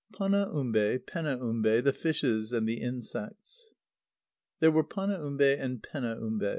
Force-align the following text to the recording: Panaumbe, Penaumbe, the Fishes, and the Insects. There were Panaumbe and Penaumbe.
Panaumbe, 0.13 0.97
Penaumbe, 1.05 1.79
the 1.83 1.93
Fishes, 1.93 2.51
and 2.51 2.67
the 2.67 2.81
Insects. 2.81 3.75
There 4.59 4.71
were 4.71 4.83
Panaumbe 4.83 5.59
and 5.61 5.79
Penaumbe. 5.83 6.41